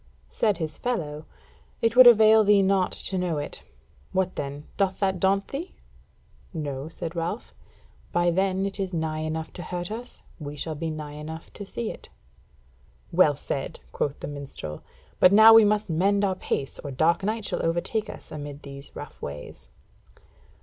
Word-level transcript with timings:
Said 0.31 0.57
his 0.57 0.79
fellow: 0.79 1.25
"It 1.79 1.95
would 1.95 2.07
avail 2.07 2.43
thee 2.43 2.63
naught 2.63 2.91
to 2.91 3.19
know 3.19 3.37
it. 3.37 3.61
What 4.13 4.35
then, 4.35 4.65
doth 4.75 4.97
that 4.99 5.19
daunt 5.19 5.49
thee?" 5.49 5.75
"No," 6.55 6.89
said 6.89 7.15
Ralph, 7.15 7.53
"by 8.11 8.31
then 8.31 8.65
it 8.65 8.79
is 8.79 8.93
nigh 8.95 9.19
enough 9.19 9.53
to 9.53 9.61
hurt 9.61 9.91
us, 9.91 10.23
we 10.39 10.55
shall 10.55 10.73
be 10.73 10.89
nigh 10.89 11.11
enough 11.13 11.53
to 11.53 11.63
see 11.63 11.91
it." 11.91 12.09
"Well 13.11 13.35
said!" 13.35 13.79
quoth 13.91 14.19
the 14.19 14.27
minstrel; 14.27 14.81
"but 15.19 15.31
now 15.31 15.53
we 15.53 15.65
must 15.65 15.87
mend 15.87 16.25
our 16.25 16.33
pace, 16.33 16.79
or 16.79 16.89
dark 16.89 17.21
night 17.23 17.45
shall 17.45 17.63
overtake 17.63 18.09
us 18.09 18.31
amid 18.31 18.63
these 18.63 18.95
rough 18.95 19.21
ways." 19.21 19.69